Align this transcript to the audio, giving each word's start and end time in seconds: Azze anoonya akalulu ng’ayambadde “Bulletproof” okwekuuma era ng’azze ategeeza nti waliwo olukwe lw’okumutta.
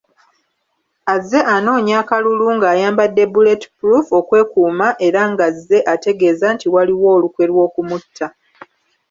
Azze 1.15 1.39
anoonya 1.55 1.95
akalulu 2.01 2.45
ng’ayambadde 2.55 3.23
“Bulletproof” 3.33 4.05
okwekuuma 4.19 4.87
era 5.07 5.21
ng’azze 5.31 5.77
ategeeza 5.93 6.45
nti 6.55 6.65
waliwo 6.73 7.07
olukwe 7.15 7.43
lw’okumutta. 7.51 8.27